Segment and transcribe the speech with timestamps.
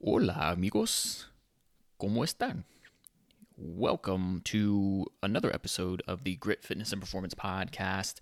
[0.00, 1.26] Hola, amigos.
[2.00, 2.62] ¿Cómo están?
[3.56, 8.20] Welcome to another episode of the Grit Fitness and Performance Podcast.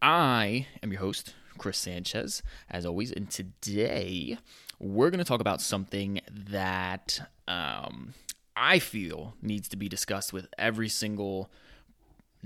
[0.00, 4.38] I am your host, Chris Sanchez, as always, and today
[4.78, 8.14] we're going to talk about something that um,
[8.56, 11.50] I feel needs to be discussed with every single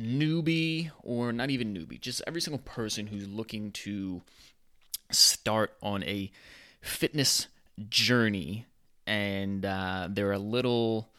[0.01, 4.23] newbie, or not even newbie, just every single person who's looking to
[5.11, 6.33] start on a
[6.81, 7.49] fitness
[7.89, 8.67] journey
[9.07, 11.11] and uh, they're a little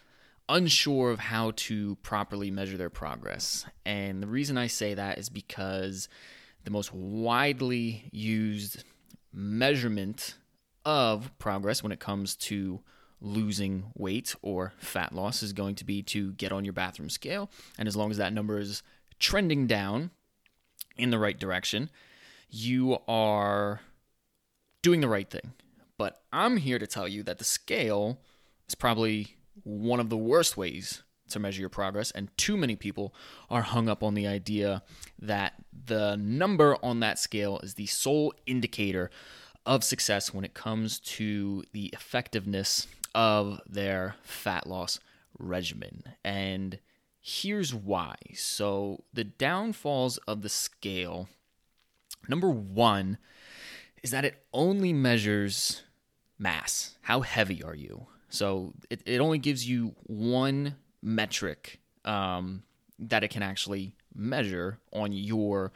[0.49, 3.65] unsure of how to properly measure their progress.
[3.85, 6.09] And the reason I say that is because
[6.63, 8.83] the most widely used
[9.33, 10.35] measurement
[10.85, 12.81] of progress when it comes to
[13.21, 17.49] losing weight or fat loss is going to be to get on your bathroom scale.
[17.77, 18.83] And as long as that number is
[19.19, 20.11] trending down
[20.97, 21.89] in the right direction,
[22.49, 23.81] you are
[24.81, 25.53] doing the right thing.
[25.97, 28.19] But I'm here to tell you that the scale
[28.67, 33.13] is probably one of the worst ways to measure your progress, and too many people
[33.49, 34.83] are hung up on the idea
[35.19, 35.53] that
[35.85, 39.09] the number on that scale is the sole indicator
[39.65, 44.99] of success when it comes to the effectiveness of their fat loss
[45.39, 46.03] regimen.
[46.23, 46.79] And
[47.21, 48.15] here's why.
[48.33, 51.29] So, the downfalls of the scale
[52.27, 53.17] number one
[54.03, 55.83] is that it only measures
[56.37, 56.97] mass.
[57.01, 58.07] How heavy are you?
[58.29, 62.63] So it, it only gives you one metric um,
[62.99, 65.71] that it can actually measure on your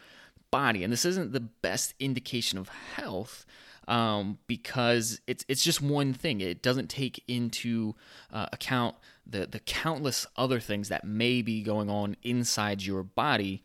[0.51, 0.83] body.
[0.83, 3.45] And this isn't the best indication of health
[3.87, 6.41] um, because it's it's just one thing.
[6.41, 7.95] It doesn't take into
[8.31, 13.63] uh, account the the countless other things that may be going on inside your body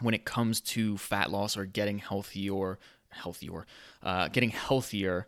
[0.00, 2.78] when it comes to fat loss or getting healthier,
[3.10, 3.66] healthier,
[4.02, 5.26] uh, getting healthier.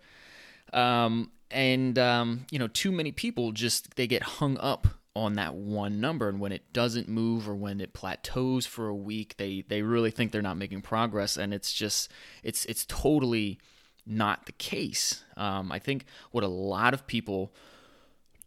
[0.72, 4.86] Um, and um, you know, too many people just they get hung up
[5.16, 8.94] on that one number, and when it doesn't move or when it plateaus for a
[8.94, 12.10] week, they they really think they're not making progress, and it's just
[12.42, 13.58] it's it's totally
[14.06, 15.24] not the case.
[15.36, 17.52] Um, I think what a lot of people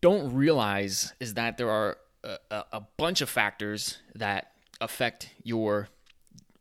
[0.02, 4.52] don't realize is that there are a, a bunch of factors that
[4.82, 5.88] affect your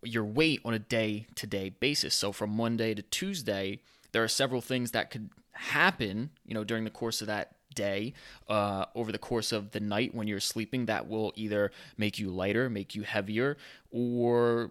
[0.03, 2.15] your weight on a day to day basis.
[2.15, 3.81] So from Monday to Tuesday,
[4.13, 8.13] there are several things that could happen, you know, during the course of that day,
[8.49, 12.31] uh, over the course of the night when you're sleeping, that will either make you
[12.31, 13.57] lighter, make you heavier,
[13.91, 14.71] or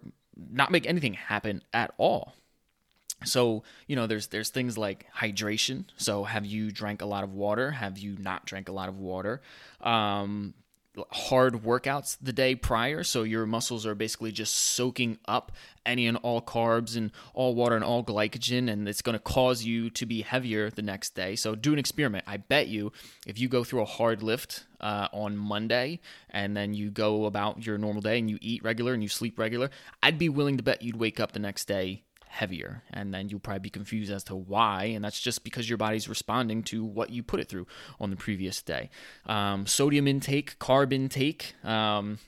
[0.50, 2.34] not make anything happen at all.
[3.24, 5.84] So you know, there's there's things like hydration.
[5.96, 7.70] So have you drank a lot of water?
[7.70, 9.40] Have you not drank a lot of water?
[9.80, 10.54] Um,
[11.10, 13.02] hard workouts the day prior.
[13.02, 15.52] So your muscles are basically just soaking up
[15.86, 19.64] any and all carbs and all water and all glycogen and it's going to cause
[19.64, 21.34] you to be heavier the next day.
[21.34, 22.24] So do an experiment.
[22.26, 22.92] I bet you
[23.26, 27.64] if you go through a hard lift uh, on monday and then you go about
[27.64, 29.70] your normal day and you eat regular and you sleep regular
[30.02, 32.82] i'd be willing to bet you'd wake up the next day heavier.
[32.90, 34.84] And then you'll probably be confused as to why.
[34.84, 37.66] And that's just because your body's responding to what you put it through
[38.00, 38.88] on the previous day.
[39.26, 41.54] Um, sodium intake, carb intake.
[41.62, 42.18] Um,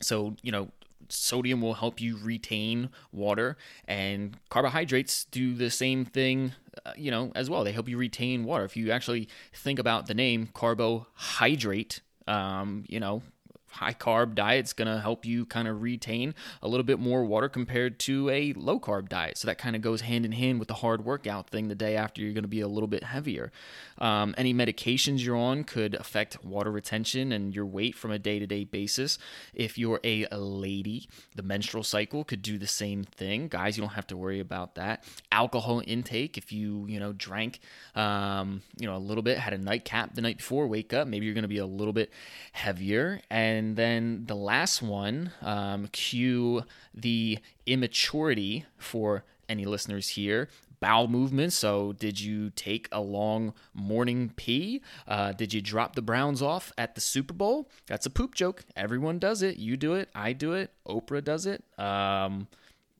[0.00, 0.68] so, you know,
[1.08, 3.56] sodium will help you retain water
[3.86, 6.52] and carbohydrates do the same thing
[6.84, 10.06] uh, you know as well they help you retain water if you actually think about
[10.06, 13.22] the name carbohydrate um, you know
[13.70, 17.48] high carb diet's going to help you kind of retain a little bit more water
[17.48, 19.38] compared to a low carb diet.
[19.38, 21.96] So that kind of goes hand in hand with the hard workout thing the day
[21.96, 23.52] after you're going to be a little bit heavier.
[23.98, 28.38] Um, any medications you're on could affect water retention and your weight from a day
[28.38, 29.18] to day basis.
[29.54, 33.48] If you're a lady, the menstrual cycle could do the same thing.
[33.48, 35.04] Guys, you don't have to worry about that.
[35.32, 37.60] Alcohol intake, if you, you know, drank,
[37.94, 41.26] um, you know, a little bit, had a nightcap the night before, wake up, maybe
[41.26, 42.10] you're going to be a little bit
[42.52, 43.20] heavier.
[43.30, 46.62] And and then the last one, um, cue
[46.94, 50.48] the immaturity for any listeners here.
[50.80, 51.56] Bowel movements.
[51.56, 54.80] So, did you take a long morning pee?
[55.08, 57.68] Uh, did you drop the Browns off at the Super Bowl?
[57.86, 58.64] That's a poop joke.
[58.76, 59.56] Everyone does it.
[59.56, 60.08] You do it.
[60.14, 60.72] I do it.
[60.86, 61.64] Oprah does it.
[61.78, 62.46] Um,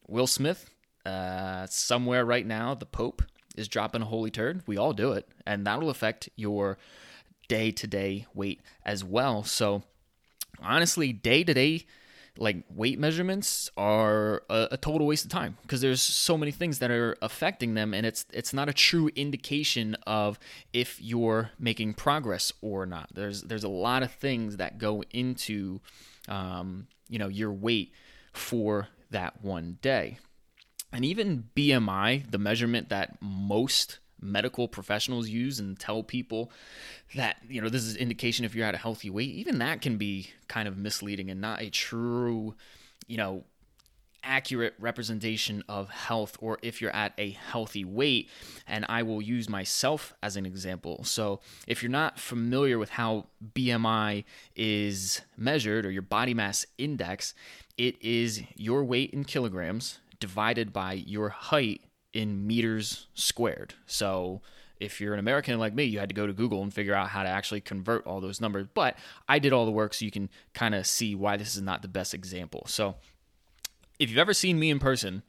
[0.09, 0.69] Will Smith,
[1.06, 3.23] uh, somewhere right now, the Pope
[3.56, 4.62] is dropping a holy turd.
[4.67, 5.29] We all do it.
[5.47, 6.79] And that will affect your
[7.47, 9.44] day to day weight as well.
[9.44, 9.85] So,
[10.63, 11.87] honestly, day to day,
[12.39, 16.79] like weight measurements are a, a, total waste of time because there's so many things
[16.79, 20.39] that are affecting them, and it's it's not a true indication of
[20.73, 23.09] if you're making progress or not.
[23.13, 25.81] There's there's a lot of things that go into,
[26.29, 27.93] um, you know, your weight
[28.33, 30.19] for that one day,
[30.93, 36.50] and even BMI, the measurement that most medical professionals use and tell people
[37.15, 39.97] that you know this is indication if you're at a healthy weight even that can
[39.97, 42.55] be kind of misleading and not a true
[43.06, 43.44] you know
[44.23, 48.29] accurate representation of health or if you're at a healthy weight.
[48.67, 51.05] And I will use myself as an example.
[51.05, 54.25] So, if you're not familiar with how BMI
[54.55, 57.35] is measured or your body mass index,
[57.76, 61.81] it is your weight in kilograms divided by your height
[62.13, 63.75] in meters squared.
[63.87, 64.41] So,
[64.81, 67.09] if you're an American like me, you had to go to Google and figure out
[67.09, 68.69] how to actually convert all those numbers.
[68.73, 68.97] But
[69.29, 71.83] I did all the work so you can kind of see why this is not
[71.83, 72.65] the best example.
[72.69, 72.97] So,
[73.99, 75.23] if you've ever seen me in person,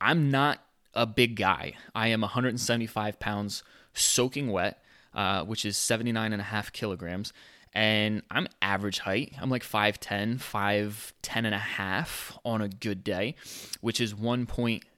[0.00, 0.60] I'm not
[0.94, 1.74] a big guy.
[1.94, 3.62] I am 175 pounds
[3.92, 4.82] soaking wet,
[5.14, 7.32] uh, which is 79 and a half kilograms.
[7.74, 9.34] And I'm average height.
[9.38, 13.34] I'm like 5'10, 5'10 and a half on a good day,
[13.82, 14.14] which is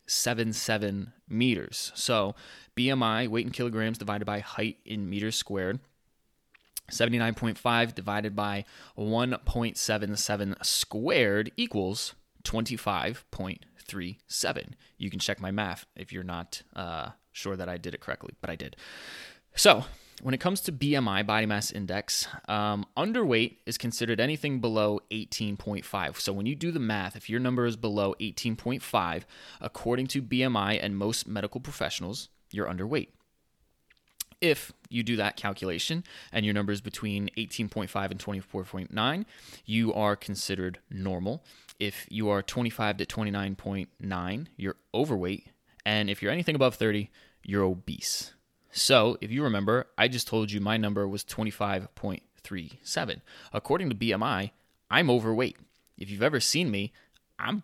[0.08, 1.93] 1.77 meters.
[1.94, 2.34] So
[2.76, 5.78] BMI, weight in kilograms divided by height in meters squared.
[6.90, 8.64] 79.5 divided by
[8.96, 12.14] 1.77 squared equals
[12.44, 14.72] 25.37.
[14.96, 18.32] You can check my math if you're not uh, sure that I did it correctly,
[18.40, 18.75] but I did.
[19.55, 19.84] So,
[20.23, 26.20] when it comes to BMI, body mass index, um, underweight is considered anything below 18.5.
[26.20, 29.23] So when you do the math, if your number is below 18.5,
[29.61, 33.09] according to BMI and most medical professionals, you're underweight.
[34.41, 39.25] If you do that calculation and your number is between 18.5 and 24.9,
[39.65, 41.44] you are considered normal.
[41.81, 45.49] If you are 25 to 29.9, you're overweight.
[45.85, 47.11] And if you're anything above 30,
[47.43, 48.35] you're obese.
[48.70, 53.20] So, if you remember, I just told you my number was 25.37.
[53.53, 54.50] According to BMI,
[54.91, 55.56] I'm overweight.
[55.97, 56.93] If you've ever seen me,
[57.38, 57.62] I'm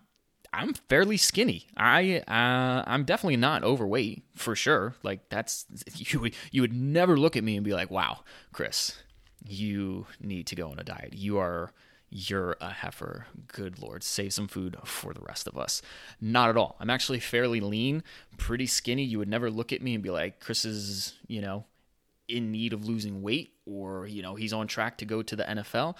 [0.51, 1.67] I'm fairly skinny.
[1.75, 4.95] I uh, I'm definitely not overweight for sure.
[5.03, 5.65] Like that's
[5.95, 8.19] you would you would never look at me and be like, "Wow,
[8.51, 8.95] Chris,
[9.47, 11.13] you need to go on a diet.
[11.13, 11.71] You are
[12.09, 13.27] you're a heifer.
[13.47, 15.81] Good lord, save some food for the rest of us."
[16.21, 16.75] Not at all.
[16.79, 18.03] I'm actually fairly lean,
[18.37, 19.03] pretty skinny.
[19.03, 21.65] You would never look at me and be like, "Chris is, you know,
[22.27, 25.49] in need of losing weight or, you know, he's on track to go to the
[25.49, 25.95] NFL."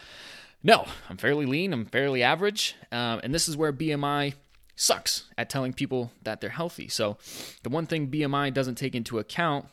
[0.63, 1.73] No, I'm fairly lean.
[1.73, 2.75] I'm fairly average.
[2.91, 4.33] Um, and this is where BMI
[4.75, 6.87] sucks at telling people that they're healthy.
[6.87, 7.17] So
[7.63, 9.67] the one thing BMI doesn't take into account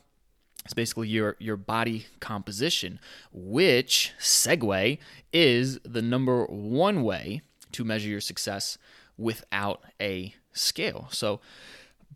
[0.67, 2.99] is basically your your body composition,
[3.33, 4.99] which segue
[5.33, 7.43] is the number one way
[7.73, 8.79] to measure your success
[9.17, 11.09] without a scale.
[11.11, 11.41] So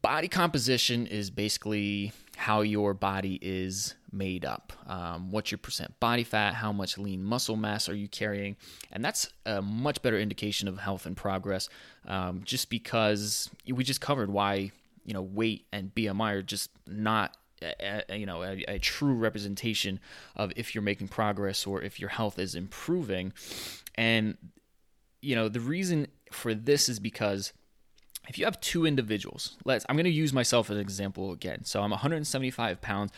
[0.02, 4.72] body composition is basically how your body is made up.
[4.86, 6.54] Um, what's your percent body fat?
[6.54, 8.56] How much lean muscle mass are you carrying?
[8.92, 11.68] And that's a much better indication of health and progress.
[12.06, 14.70] Um, just because we just covered why
[15.04, 19.14] you know weight and BMI are just not a, a, you know a, a, true
[19.14, 20.00] representation
[20.34, 23.32] of if you're making progress or if your health is improving.
[23.94, 24.36] And
[25.20, 27.52] you know the reason for this is because
[28.28, 31.64] if you have two individuals, let's I'm going to use myself as an example again.
[31.64, 33.12] So I'm 175 pounds,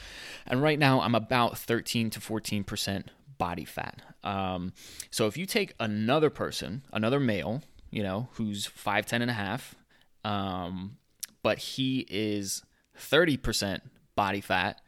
[0.47, 4.03] and right now I'm about 13 to 14 percent body fat.
[4.25, 4.73] Um,
[5.11, 9.77] so if you take another person, another male, you know, who's 5'10 and a half,
[10.25, 10.99] um,
[11.43, 12.63] but he is
[12.97, 13.83] 30 percent
[14.19, 14.81] body fat.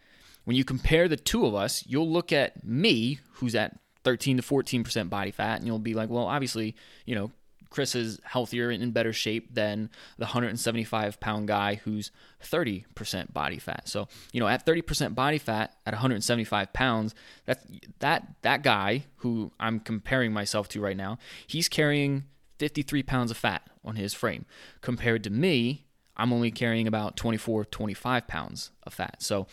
[0.43, 4.43] When you compare the two of us, you'll look at me, who's at 13 to
[4.43, 6.75] 14 percent body fat, and you'll be like, well, obviously,
[7.07, 7.31] you know,
[7.71, 12.11] Chris is healthier and in better shape than the 175 pound guy who's
[12.43, 13.89] 30% body fat.
[13.89, 17.15] So, you know, at 30% body fat at 175 pounds,
[17.47, 17.65] that
[18.01, 22.25] that that guy who I'm comparing myself to right now, he's carrying
[22.59, 24.47] 53 pounds of fat on his frame.
[24.81, 25.87] Compared to me,
[26.21, 29.23] I'm only carrying about 24, 25 pounds of fat.
[29.23, 29.47] So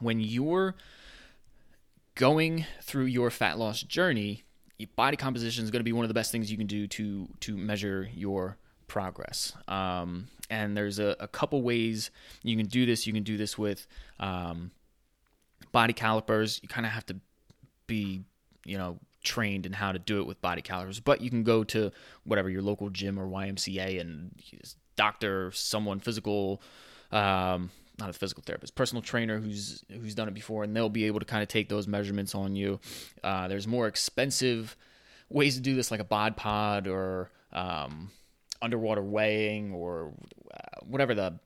[0.00, 0.74] when you're
[2.14, 4.44] going through your fat loss journey,
[4.96, 7.28] body composition is going to be one of the best things you can do to
[7.40, 9.54] to measure your progress.
[9.66, 12.10] Um, and there's a, a, couple ways
[12.42, 13.06] you can do this.
[13.06, 13.86] You can do this with
[14.18, 14.70] um,
[15.72, 16.60] body calipers.
[16.62, 17.16] You kind of have to
[17.86, 18.22] be,
[18.64, 21.00] you know, trained in how to do it with body calipers.
[21.00, 21.92] But you can go to
[22.24, 24.32] whatever your local gym or YMCA and
[24.98, 26.60] doctor, someone physical.
[27.10, 31.04] Um, not a physical therapist, personal trainer who's who's done it before, and they'll be
[31.06, 32.78] able to kind of take those measurements on you.
[33.24, 34.76] Uh, there's more expensive
[35.30, 38.10] ways to do this, like a bod pod or um,
[38.62, 40.12] underwater weighing or
[40.54, 41.38] uh, whatever the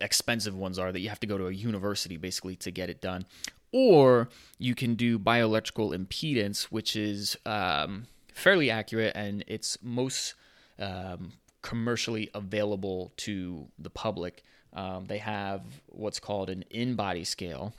[0.00, 3.00] expensive ones are that you have to go to a university basically to get it
[3.00, 3.24] done.
[3.72, 4.28] Or
[4.58, 10.34] you can do bioelectrical impedance, which is um, fairly accurate and it's most
[10.78, 17.74] um, commercially available to the public Um, they have what's called an InBody scale,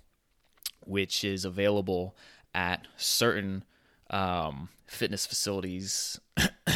[0.85, 2.15] which is available
[2.53, 3.63] at certain
[4.09, 6.19] um, fitness facilities.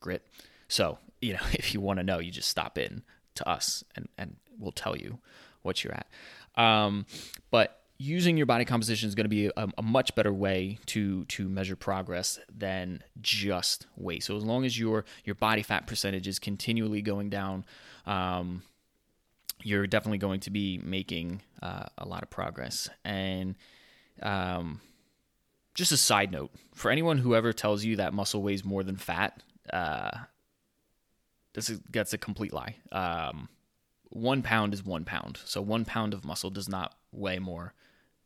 [0.00, 0.22] Grit.
[0.68, 3.02] So, you know, if you want to know, you just stop in
[3.36, 5.18] to us and, and we'll tell you
[5.62, 6.06] what you're at.
[6.62, 7.06] Um,
[7.50, 11.24] but using your body composition is going to be a, a, much better way to
[11.26, 14.22] to measure progress than just weight.
[14.22, 17.64] So as long as your your body fat percentage is continually going down,
[18.06, 18.62] um,
[19.62, 22.88] you're definitely going to be making uh, a lot of progress.
[23.04, 23.56] And
[24.22, 24.80] um,
[25.74, 28.96] just a side note for anyone who ever tells you that muscle weighs more than
[28.96, 30.10] fat, uh,
[31.54, 32.76] this is, that's a complete lie.
[32.92, 33.48] Um,
[34.10, 35.38] one pound is one pound.
[35.44, 37.74] So one pound of muscle does not weigh more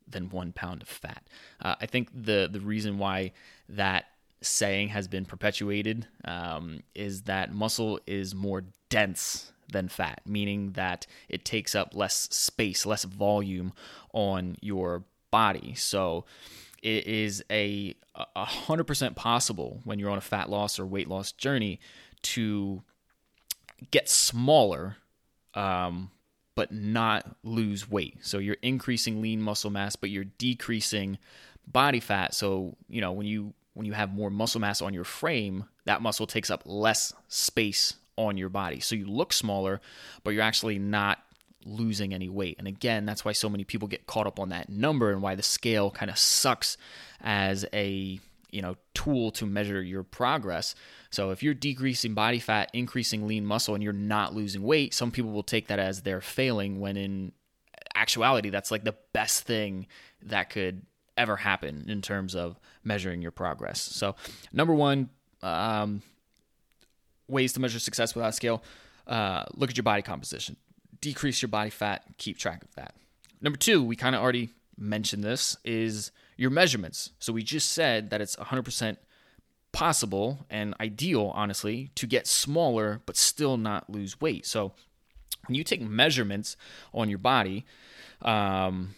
[0.07, 1.23] than one pound of fat.
[1.61, 3.31] Uh, I think the the reason why
[3.69, 4.05] that
[4.41, 11.07] saying has been perpetuated um, is that muscle is more dense than fat, meaning that
[11.29, 13.71] it takes up less space, less volume
[14.13, 15.73] on your body.
[15.75, 16.25] So
[16.81, 17.95] it is a
[18.35, 21.79] hundred percent possible when you're on a fat loss or weight loss journey
[22.23, 22.81] to
[23.91, 24.97] get smaller
[25.53, 26.11] um,
[26.55, 28.17] but not lose weight.
[28.21, 31.17] So you're increasing lean muscle mass, but you're decreasing
[31.67, 32.33] body fat.
[32.33, 36.01] So, you know, when you when you have more muscle mass on your frame, that
[36.01, 38.79] muscle takes up less space on your body.
[38.79, 39.79] So you look smaller,
[40.23, 41.19] but you're actually not
[41.65, 42.55] losing any weight.
[42.57, 45.35] And again, that's why so many people get caught up on that number and why
[45.35, 46.77] the scale kind of sucks
[47.21, 48.19] as a,
[48.51, 50.75] you know, tool to measure your progress
[51.11, 55.11] so if you're decreasing body fat, increasing lean muscle, and you're not losing weight, some
[55.11, 57.33] people will take that as they're failing when in
[57.93, 59.87] actuality, that's like the best thing
[60.23, 60.83] that could
[61.17, 63.81] ever happen in terms of measuring your progress.
[63.81, 64.15] So,
[64.53, 65.09] number one,
[65.43, 66.01] um,
[67.27, 68.63] ways to measure success without scale
[69.05, 70.55] uh, look at your body composition,
[71.01, 72.95] decrease your body fat, keep track of that.
[73.41, 77.11] Number two, we kind of already mentioned this, is your measurements.
[77.19, 78.97] So, we just said that it's 100%
[79.71, 84.45] possible and ideal, honestly, to get smaller but still not lose weight.
[84.45, 84.73] So
[85.47, 86.57] when you take measurements
[86.93, 87.65] on your body,
[88.21, 88.95] um,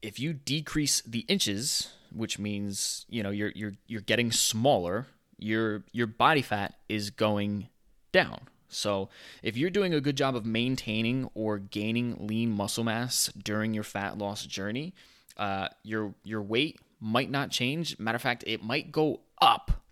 [0.00, 5.06] if you decrease the inches, which means you know you're you're you're getting smaller,
[5.38, 7.68] your your body fat is going
[8.12, 8.40] down.
[8.68, 9.10] So
[9.42, 13.84] if you're doing a good job of maintaining or gaining lean muscle mass during your
[13.84, 14.94] fat loss journey,
[15.36, 17.98] uh, your your weight might not change.
[17.98, 19.82] Matter of fact, it might go up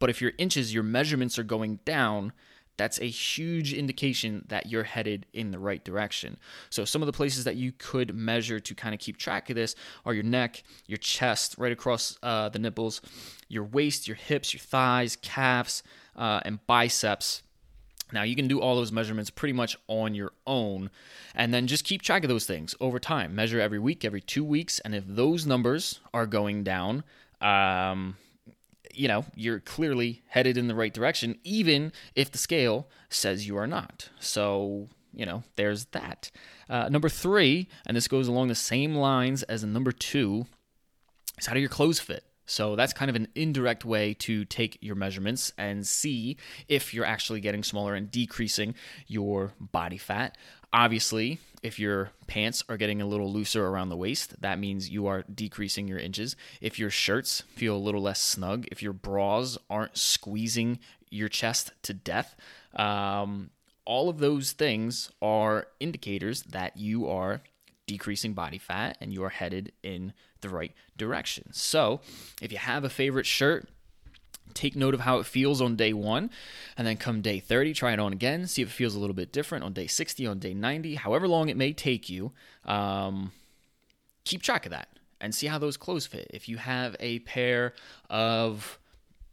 [0.00, 2.32] but if your inches, your measurements are going down,
[2.76, 6.38] that's a huge indication that you're headed in the right direction.
[6.70, 9.56] So, some of the places that you could measure to kind of keep track of
[9.56, 9.76] this
[10.06, 13.02] are your neck, your chest, right across uh, the nipples,
[13.48, 15.82] your waist, your hips, your thighs, calves,
[16.16, 17.42] uh, and biceps.
[18.12, 20.90] Now, you can do all those measurements pretty much on your own,
[21.34, 23.34] and then just keep track of those things over time.
[23.34, 27.04] Measure every week, every two weeks, and if those numbers are going down,
[27.40, 28.16] um,
[28.94, 33.56] you know, you're clearly headed in the right direction, even if the scale says you
[33.56, 34.10] are not.
[34.18, 36.30] So, you know, there's that.
[36.68, 40.46] Uh, number three, and this goes along the same lines as number two,
[41.38, 42.24] is how do your clothes fit?
[42.50, 47.04] So that's kind of an indirect way to take your measurements and see if you're
[47.04, 48.74] actually getting smaller and decreasing
[49.06, 50.36] your body fat.
[50.72, 55.06] Obviously, if your pants are getting a little looser around the waist, that means you
[55.06, 56.34] are decreasing your inches.
[56.60, 61.70] If your shirts feel a little less snug, if your bras aren't squeezing your chest
[61.82, 62.34] to death,
[62.74, 63.50] um,
[63.84, 67.42] all of those things are indicators that you are
[67.90, 71.52] decreasing body fat and you are headed in the right direction.
[71.52, 72.00] So,
[72.40, 73.68] if you have a favorite shirt,
[74.54, 76.30] take note of how it feels on day one,
[76.76, 79.14] and then come day 30, try it on again, see if it feels a little
[79.14, 82.30] bit different on day 60, on day 90, however long it may take you.
[82.64, 83.32] Um,
[84.24, 84.88] keep track of that
[85.20, 86.28] and see how those clothes fit.
[86.30, 87.74] If you have a pair
[88.08, 88.78] of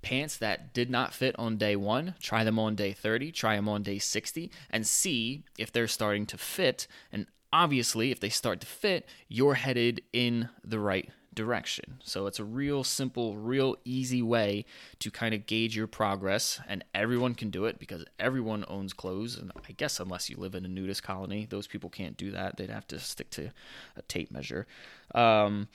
[0.01, 3.69] pants that did not fit on day one, try them on day 30, try them
[3.69, 6.87] on day 60, and see if they're starting to fit.
[7.11, 11.99] And obviously, if they start to fit, you're headed in the right direction.
[12.03, 14.65] So it's a real simple, real easy way
[14.99, 19.37] to kind of gauge your progress, and everyone can do it because everyone owns clothes.
[19.37, 22.57] And I guess unless you live in a nudist colony, those people can't do that.
[22.57, 23.51] They'd have to stick to
[23.95, 24.65] a tape measure.
[25.13, 25.67] Um,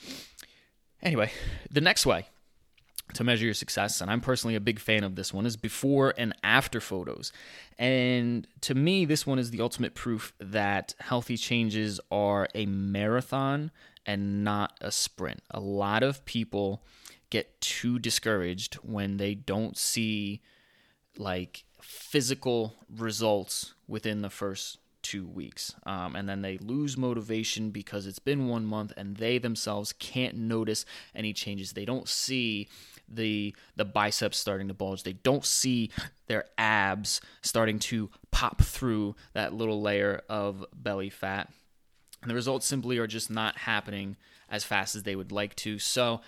[1.01, 1.31] anyway,
[1.71, 2.27] the next way
[3.15, 6.15] to measure your success, and I'm personally a big fan of this one, is before
[6.17, 7.33] and after photos.
[7.79, 13.71] And to me, this one is the ultimate proof that healthy changes are a marathon
[14.07, 15.43] and not a sprint.
[15.51, 16.83] A lot of people
[17.31, 20.43] get too discouraged when they don't see
[21.17, 25.75] like physical results within the first two weeks.
[25.85, 30.37] Um, and then they lose motivation because it's been one month and they themselves can't
[30.37, 31.73] notice any changes.
[31.73, 32.69] They don't see
[33.15, 35.03] the the biceps starting to bulge.
[35.03, 35.91] They don't see
[36.27, 41.51] their abs starting to pop through that little layer of belly fat.
[42.23, 44.17] And the results simply are just not happening
[44.49, 45.79] as fast as they would like to.
[45.79, 46.21] So,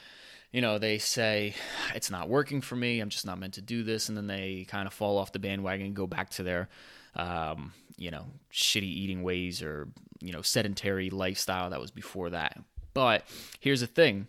[0.51, 1.55] you know, they say,
[1.95, 3.01] it's not working for me.
[3.01, 4.09] I'm just not meant to do this.
[4.09, 6.69] And then they kind of fall off the bandwagon and go back to their,
[7.15, 9.89] um, you know, shitty eating ways or,
[10.21, 12.59] you know, sedentary lifestyle that was before that.
[12.93, 13.25] But
[13.61, 14.27] here's the thing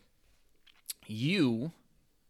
[1.08, 1.72] you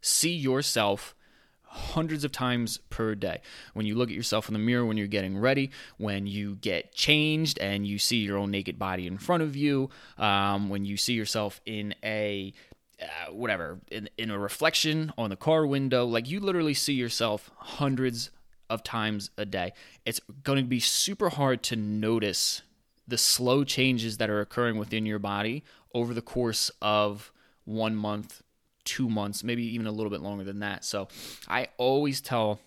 [0.05, 1.15] see yourself
[1.63, 3.41] hundreds of times per day.
[3.73, 6.93] When you look at yourself in the mirror when you're getting ready, when you get
[6.93, 10.95] changed and you see your own naked body in front of you, um, when you
[10.95, 12.53] see yourself in a
[13.01, 17.51] uh, whatever in, in a reflection on the car window like you literally see yourself
[17.57, 18.29] hundreds
[18.69, 19.73] of times a day
[20.05, 22.61] it's going to be super hard to notice
[23.05, 25.61] the slow changes that are occurring within your body
[25.93, 27.33] over the course of
[27.65, 28.41] one month
[28.85, 30.85] two months, maybe even a little bit longer than that.
[30.85, 31.07] So
[31.47, 32.59] I always tell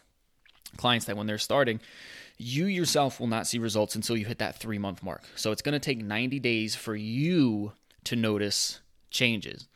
[0.76, 1.80] clients that when they're starting,
[2.36, 5.24] you yourself will not see results until you hit that three month mark.
[5.34, 7.72] So it's going to take 90 days for you
[8.04, 9.66] to notice changes.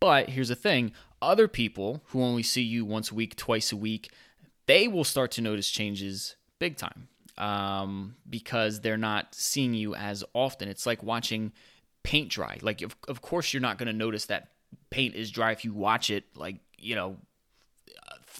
[0.00, 3.76] But here's the thing other people who only see you once a week, twice a
[3.76, 4.10] week,
[4.66, 10.24] they will start to notice changes big time um, because they're not seeing you as
[10.34, 10.68] often.
[10.68, 11.52] It's like watching
[12.02, 12.58] paint dry.
[12.62, 14.48] Like, of, of course, you're not going to notice that
[14.90, 17.16] paint is dry if you watch it like you know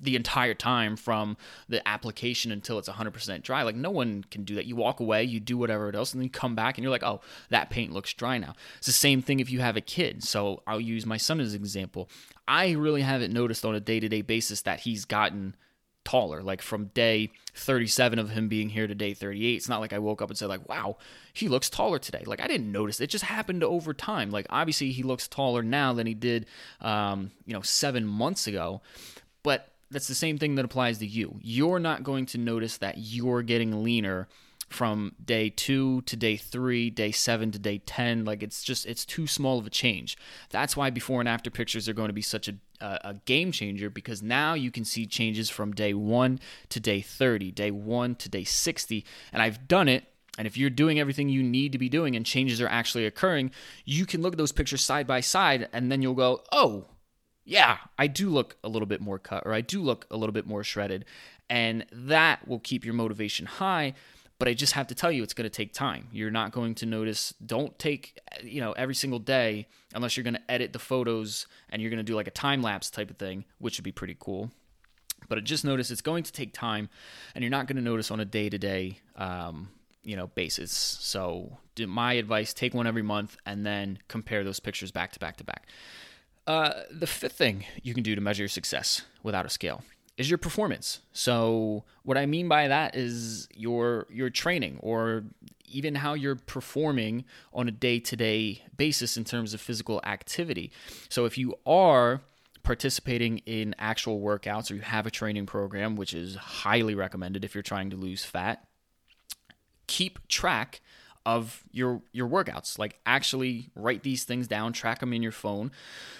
[0.02, 1.36] the entire time from
[1.68, 3.62] the application until it's 100% dry.
[3.62, 4.66] Like, no one can do that.
[4.66, 7.02] You walk away, you do whatever else, and then you come back and you're like,
[7.02, 8.54] oh, that paint looks dry now.
[8.78, 10.22] It's the same thing if you have a kid.
[10.24, 12.08] So, I'll use my son as an example.
[12.46, 15.56] I really haven't noticed on a day to day basis that he's gotten
[16.08, 16.42] taller.
[16.42, 19.98] Like from day 37 of him being here to day 38, it's not like I
[19.98, 20.96] woke up and said like, "Wow,
[21.34, 23.00] he looks taller today." Like I didn't notice.
[23.00, 24.30] It just happened over time.
[24.30, 26.46] Like obviously he looks taller now than he did,
[26.80, 28.80] um, you know, seven months ago.
[29.42, 31.38] But that's the same thing that applies to you.
[31.42, 34.28] You're not going to notice that you're getting leaner
[34.68, 38.24] from day two to day three, day seven to day 10.
[38.24, 40.16] Like it's just, it's too small of a change.
[40.50, 43.90] That's why before and after pictures are going to be such a, a, game changer
[43.90, 48.28] because now you can see changes from day one to day 30, day one to
[48.28, 49.04] day 60.
[49.32, 50.04] And I've done it
[50.38, 53.50] and if you're doing everything you need to be doing and changes are actually occurring,
[53.84, 56.86] you can look at those pictures side by side and then you'll go, oh,
[57.44, 60.32] yeah, I do look a little bit more cut or I do look a little
[60.32, 61.04] bit more shredded.
[61.50, 63.94] And that will keep your motivation high
[64.38, 66.08] but I just have to tell you, it's going to take time.
[66.12, 67.34] You're not going to notice.
[67.44, 71.82] Don't take, you know, every single day unless you're going to edit the photos and
[71.82, 74.16] you're going to do like a time lapse type of thing, which would be pretty
[74.18, 74.50] cool.
[75.28, 76.88] But just notice it's going to take time,
[77.34, 79.00] and you're not going to notice on a day to day,
[80.04, 80.70] you know, basis.
[80.72, 85.36] So my advice: take one every month, and then compare those pictures back to back
[85.38, 85.66] to back.
[86.46, 89.82] Uh, the fifth thing you can do to measure your success without a scale
[90.18, 91.00] is your performance.
[91.12, 95.24] So what I mean by that is your your training or
[95.70, 100.72] even how you're performing on a day-to-day basis in terms of physical activity.
[101.08, 102.22] So if you are
[102.62, 107.54] participating in actual workouts or you have a training program which is highly recommended if
[107.54, 108.66] you're trying to lose fat,
[109.86, 110.80] keep track
[111.24, 115.70] of your your workouts like actually write these things down track them in your phone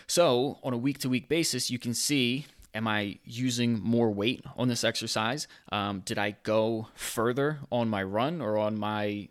[0.07, 4.45] so on a week to week basis you can see Am I using more weight
[4.57, 5.49] on this exercise?
[5.73, 9.29] Um, did I go further on my run or on my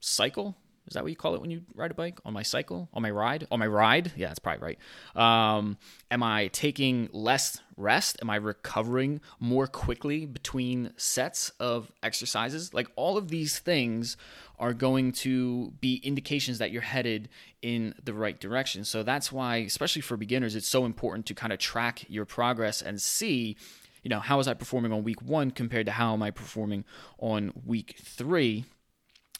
[0.00, 0.56] cycle?
[0.90, 2.18] Is that what you call it when you ride a bike?
[2.24, 2.88] On my cycle?
[2.92, 3.46] On my ride?
[3.52, 4.10] On my ride?
[4.16, 4.76] Yeah, that's probably
[5.14, 5.56] right.
[5.56, 5.78] Um,
[6.10, 8.18] am I taking less rest?
[8.20, 12.74] Am I recovering more quickly between sets of exercises?
[12.74, 14.16] Like all of these things
[14.58, 17.28] are going to be indications that you're headed
[17.62, 18.84] in the right direction.
[18.84, 22.82] So that's why, especially for beginners, it's so important to kind of track your progress
[22.82, 23.56] and see,
[24.02, 26.84] you know, how is I performing on week one compared to how am I performing
[27.20, 28.64] on week three.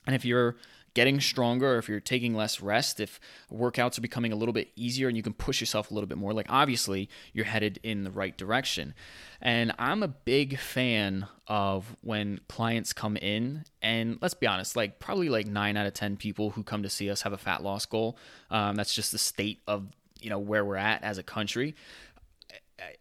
[0.06, 0.56] And if you're
[0.94, 3.20] getting stronger, if you're taking less rest, if
[3.52, 6.18] workouts are becoming a little bit easier and you can push yourself a little bit
[6.18, 8.94] more, like obviously you're headed in the right direction.
[9.40, 14.98] And I'm a big fan of when clients come in, and let's be honest, like
[14.98, 17.62] probably like nine out of 10 people who come to see us have a fat
[17.62, 18.18] loss goal.
[18.50, 19.86] Um, that's just the state of
[20.20, 21.74] you know where we're at as a country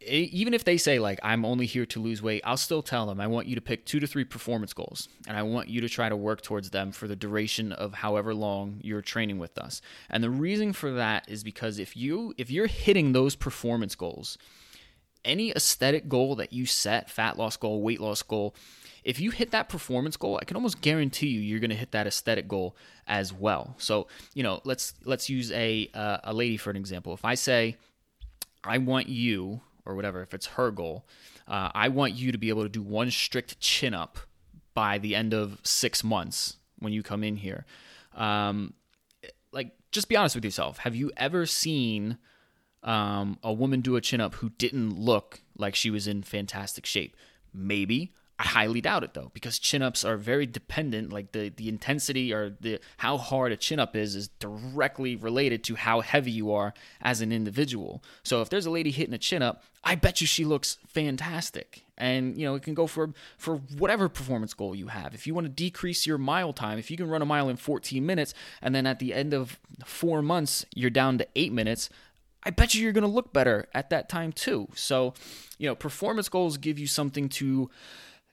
[0.01, 3.19] even if they say like I'm only here to lose weight, I'll still tell them
[3.19, 5.89] I want you to pick 2 to 3 performance goals and I want you to
[5.89, 9.81] try to work towards them for the duration of however long you're training with us.
[10.09, 14.37] And the reason for that is because if you if you're hitting those performance goals,
[15.25, 18.55] any aesthetic goal that you set, fat loss goal, weight loss goal,
[19.03, 21.91] if you hit that performance goal, I can almost guarantee you you're going to hit
[21.91, 22.75] that aesthetic goal
[23.07, 23.75] as well.
[23.77, 27.13] So, you know, let's let's use a uh, a lady for an example.
[27.13, 27.77] If I say
[28.63, 31.05] I want you or whatever, if it's her goal,
[31.47, 34.19] uh, I want you to be able to do one strict chin up
[34.73, 37.65] by the end of six months when you come in here.
[38.15, 38.73] Um,
[39.51, 40.79] like, just be honest with yourself.
[40.79, 42.17] Have you ever seen
[42.83, 46.85] um, a woman do a chin up who didn't look like she was in fantastic
[46.85, 47.15] shape?
[47.53, 48.13] Maybe.
[48.39, 51.11] I highly doubt it though, because chin ups are very dependent.
[51.11, 55.61] Like the the intensity or the how hard a chin up is is directly related
[55.65, 58.01] to how heavy you are as an individual.
[58.23, 61.83] So if there's a lady hitting a chin up, I bet you she looks fantastic.
[61.97, 65.13] And you know it can go for for whatever performance goal you have.
[65.13, 67.57] If you want to decrease your mile time, if you can run a mile in
[67.57, 71.89] 14 minutes, and then at the end of four months you're down to eight minutes,
[72.43, 74.69] I bet you you're going to look better at that time too.
[74.75, 75.13] So,
[75.57, 77.69] you know, performance goals give you something to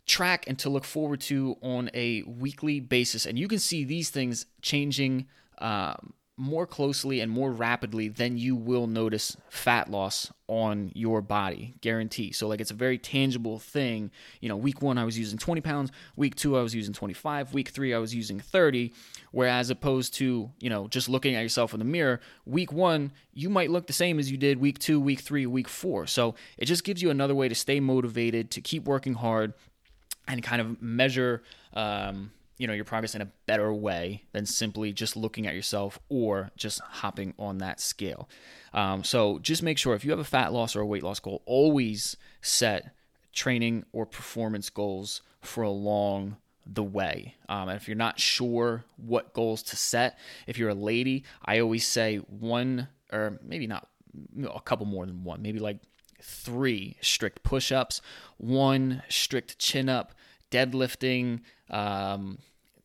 [0.06, 3.26] track and to look forward to on a weekly basis.
[3.26, 5.26] And you can see these things changing
[5.58, 11.74] um, more closely and more rapidly than you will notice fat loss on your body
[11.80, 14.10] guarantee so like it's a very tangible thing.
[14.40, 15.90] You know week one i was using 20 pounds.
[16.14, 18.92] Week two i was using 25 week three i was using 30
[19.32, 23.48] whereas opposed to you know just looking at yourself in the mirror week one you
[23.48, 26.06] might look the same as you did week two week three week four.
[26.06, 29.54] So it just gives you another way to stay motivated to keep working hard
[30.28, 31.42] and kind of measure
[31.74, 35.98] um, you know your progress in a better way than simply just looking at yourself
[36.08, 38.28] or just hopping on that scale.
[38.72, 41.20] Um, so just make sure if you have a fat loss or a weight loss
[41.20, 42.94] goal always set
[43.32, 46.36] training or performance goals for along
[46.66, 47.34] the way.
[47.48, 51.60] Um, and if you're not sure what goals to set if you're a lady i
[51.60, 53.88] always say one or maybe not
[54.52, 55.78] a couple more than one maybe like
[56.26, 58.00] three strict push ups,
[58.36, 60.12] one strict chin up,
[60.50, 62.38] deadlifting, um,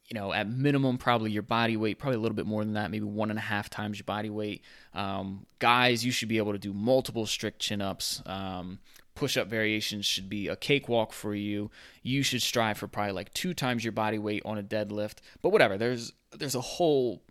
[0.08, 2.92] you know, at minimum, probably your body weight, probably a little bit more than that,
[2.92, 4.62] maybe one and a half times your body weight.
[4.94, 8.22] Um, guys, you should be able to do multiple strict chin ups.
[8.26, 8.80] Um,
[9.16, 11.72] push up variations should be a cakewalk for you.
[12.04, 15.18] You should strive for probably like two times your body weight on a deadlift.
[15.42, 17.24] But whatever, there's there's a whole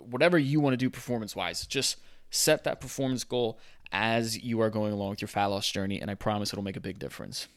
[0.00, 1.66] whatever you want to do performance wise.
[1.66, 1.98] Just
[2.34, 3.58] set that performance goal
[3.92, 6.76] as you are going along with your fat loss journey, and I promise it'll make
[6.76, 7.48] a big difference.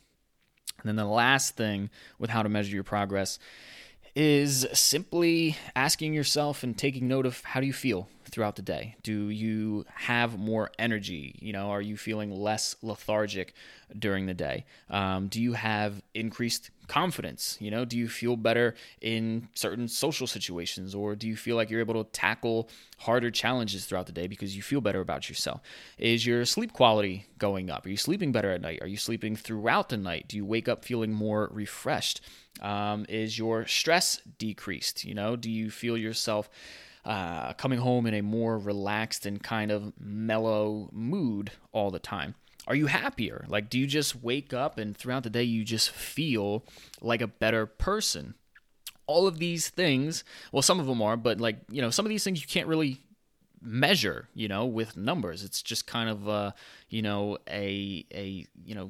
[0.79, 3.39] And then the last thing with how to measure your progress
[4.15, 8.95] is simply asking yourself and taking note of how do you feel throughout the day?
[9.03, 11.37] Do you have more energy?
[11.39, 13.53] You know, are you feeling less lethargic
[13.97, 14.65] during the day?
[14.89, 17.57] Um, do you have increased confidence?
[17.59, 21.69] You know, do you feel better in certain social situations, or do you feel like
[21.69, 22.69] you're able to tackle
[22.99, 25.61] harder challenges throughout the day because you feel better about yourself?
[25.97, 27.85] Is your sleep quality going up?
[27.85, 28.79] Are you sleeping better at night?
[28.81, 30.27] Are you sleeping throughout the night?
[30.27, 32.21] Do you wake up feeling more refreshed?
[32.61, 35.05] Um, is your stress decreased?
[35.05, 36.49] You know, do you feel yourself
[37.05, 42.35] uh, coming home in a more relaxed and kind of mellow mood all the time?
[42.67, 43.45] Are you happier?
[43.47, 46.65] Like, do you just wake up and throughout the day you just feel
[47.01, 48.35] like a better person?
[49.07, 52.09] All of these things, well, some of them are, but like, you know, some of
[52.09, 52.99] these things you can't really
[53.61, 55.43] measure, you know, with numbers.
[55.43, 56.51] It's just kind of, uh,
[56.89, 58.89] you know, a, a, you know,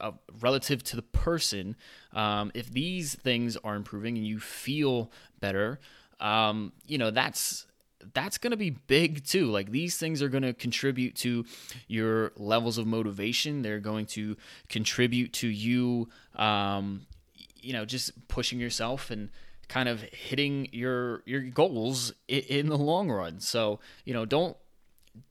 [0.00, 1.76] uh, relative to the person,
[2.14, 5.80] um, if these things are improving and you feel better,
[6.20, 7.66] um, you know that's
[8.14, 9.46] that's going to be big too.
[9.46, 11.44] Like these things are going to contribute to
[11.88, 13.62] your levels of motivation.
[13.62, 14.36] They're going to
[14.68, 17.06] contribute to you, um,
[17.60, 19.30] you know, just pushing yourself and
[19.68, 23.40] kind of hitting your your goals in, in the long run.
[23.40, 24.56] So you know, don't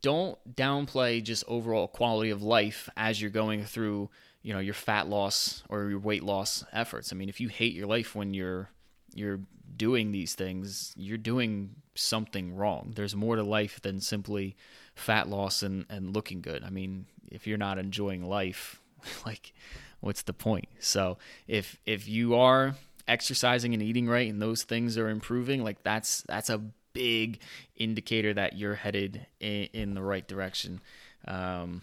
[0.02, 4.10] don't downplay just overall quality of life as you're going through
[4.42, 7.12] you know your fat loss or your weight loss efforts.
[7.12, 8.70] I mean, if you hate your life when you're
[9.16, 9.40] you're
[9.76, 12.94] doing these things, you're doing something wrong.
[12.96, 14.56] There's more to life than simply
[14.94, 16.64] fat loss and, and looking good.
[16.64, 18.82] I mean, if you're not enjoying life,
[19.26, 19.54] like
[20.00, 20.68] what's the point?
[20.80, 22.76] So if if you are
[23.08, 26.62] exercising and eating right and those things are improving, like that's that's a
[26.94, 27.40] big
[27.76, 30.82] indicator that you're headed in, in the right direction
[31.28, 31.82] um,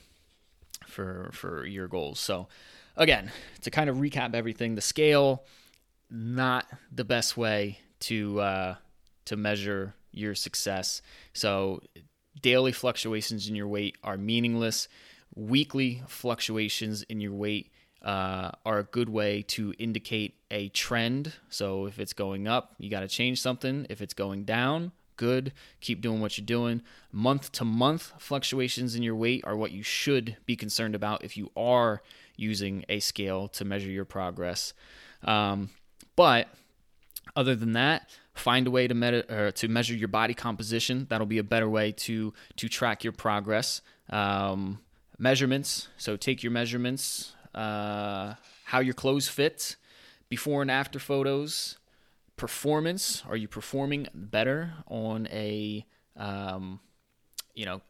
[0.87, 2.19] for for your goals.
[2.19, 2.49] So
[2.97, 3.31] again,
[3.63, 5.45] to kind of recap everything, the scale
[6.13, 8.75] not the best way to uh,
[9.25, 11.01] to measure your success.
[11.33, 11.81] So
[12.41, 14.89] daily fluctuations in your weight are meaningless.
[15.35, 17.73] Weekly fluctuations in your weight
[18.03, 21.33] uh, are a good way to indicate a trend.
[21.49, 23.87] So if it's going up, you got to change something.
[23.89, 25.53] If it's going down, good.
[25.81, 26.83] Keep doing what you're doing.
[27.11, 31.37] Month to month fluctuations in your weight are what you should be concerned about if
[31.37, 32.03] you are
[32.37, 34.75] using a scale to measure your progress.
[35.23, 35.71] Um,
[36.17, 36.49] but
[37.37, 41.07] other than that, find a way to med- to measure your body composition.
[41.09, 43.81] That'll be a better way to to track your progress.
[44.11, 44.81] Um,
[45.19, 45.89] measurements.
[45.97, 49.77] So take your measurements, uh, how your clothes fit,
[50.29, 51.79] before and after photos.
[52.37, 53.23] Performance.
[53.29, 56.81] Are you performing better on a um,
[57.55, 57.83] you know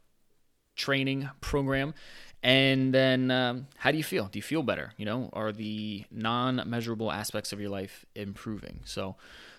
[0.76, 1.94] training program?
[2.42, 4.26] And then, um, how do you feel?
[4.26, 4.92] Do you feel better?
[4.96, 8.80] You know, are the non-measurable aspects of your life improving?
[8.84, 9.14] So,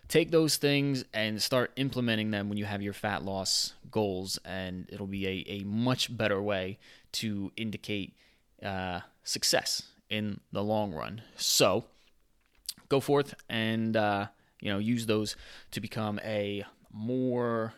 [0.10, 4.86] take those things and start implementing them when you have your fat loss goals, and
[4.92, 6.78] it'll be a, a much better way
[7.14, 8.18] to indicate
[8.62, 11.22] uh, success in the long run.
[11.38, 11.86] So,
[12.90, 14.28] go forth and uh,
[14.60, 15.38] you know use those
[15.72, 17.74] to become a more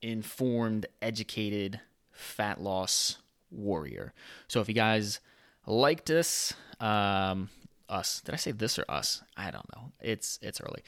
[0.00, 1.80] informed, educated
[2.12, 3.18] fat loss
[3.54, 4.12] warrior.
[4.48, 5.20] So if you guys
[5.66, 7.48] liked this, um,
[7.88, 9.22] us, did I say this or us?
[9.36, 9.92] I don't know.
[10.00, 10.82] It's it's early.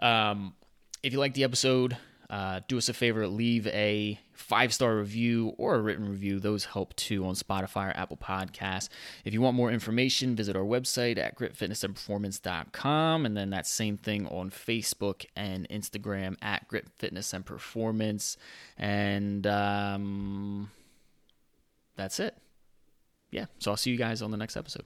[0.00, 0.54] Um,
[1.02, 1.96] if you like the episode,
[2.30, 6.38] uh, do us a favor, leave a five star review or a written review.
[6.38, 8.90] Those help too on Spotify or Apple Podcasts.
[9.24, 13.24] If you want more information, visit our website at gritfitnessandperformance.com.
[13.24, 18.36] And then that same thing on Facebook and Instagram at Grit Fitness and Performance.
[18.76, 20.70] And um,
[21.98, 22.34] that's it.
[23.30, 23.46] Yeah.
[23.58, 24.84] So I'll see you guys on the next episode.